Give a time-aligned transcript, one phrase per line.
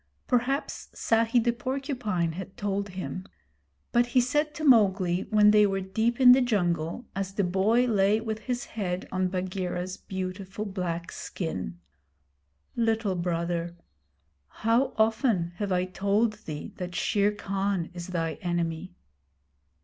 [0.27, 3.23] Perhaps Sahi the Porcupine had told him;
[3.91, 7.85] but he said to Mowgli when they were deep in the jungle, as the boy
[7.85, 11.77] lay with his head on Bagheera's beautiful black skin:
[12.75, 13.75] 'Little Brother,'
[14.47, 18.95] how often have I told thee that Shere Khan is thy enemy?'